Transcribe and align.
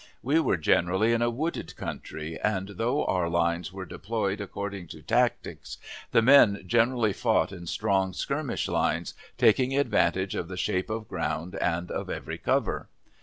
We 0.23 0.39
were 0.39 0.57
generally 0.57 1.13
in 1.13 1.21
a 1.21 1.29
wooded 1.29 1.75
country, 1.77 2.39
and, 2.39 2.69
though 2.69 3.05
our 3.05 3.29
lines 3.29 3.71
were 3.71 3.85
deployed 3.85 4.41
according 4.41 4.87
to 4.87 5.03
tactics, 5.03 5.77
the 6.11 6.23
men 6.23 6.63
generally 6.65 7.13
fought 7.13 7.51
in 7.51 7.67
strong 7.67 8.11
skirmish 8.13 8.67
lines, 8.67 9.13
taking 9.37 9.77
advantage 9.77 10.33
of 10.33 10.47
the 10.47 10.57
shape 10.57 10.89
of 10.89 11.07
ground, 11.07 11.53
and 11.53 11.91
of 11.91 12.09
every 12.09 12.39
cover. 12.39 12.89